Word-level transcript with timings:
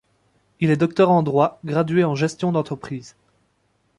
Il 0.61 0.71
est 0.71 0.77
docteur 0.77 1.11
en 1.11 1.21
droit, 1.21 1.59
gradué 1.63 2.03
en 2.03 2.15
gestion 2.15 2.51
d'entreprises. 2.51 3.15